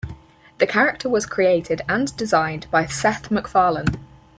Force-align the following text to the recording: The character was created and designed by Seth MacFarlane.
The 0.57 0.65
character 0.65 1.07
was 1.09 1.27
created 1.27 1.83
and 1.87 2.17
designed 2.17 2.65
by 2.71 2.87
Seth 2.87 3.29
MacFarlane. 3.29 3.99